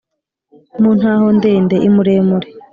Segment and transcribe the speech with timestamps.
[0.81, 2.47] mu ntahondende: i muremure